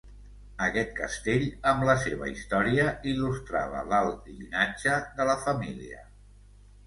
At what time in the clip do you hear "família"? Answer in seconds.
5.45-6.01